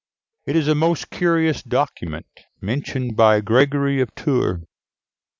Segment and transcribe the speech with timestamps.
[0.47, 2.25] It is a most curious document
[2.59, 4.61] mentioned by Gregory of Tours.